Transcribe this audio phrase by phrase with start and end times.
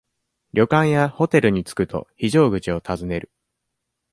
[0.53, 3.31] 旅館やホテルに着くと、非常口を尋ねる。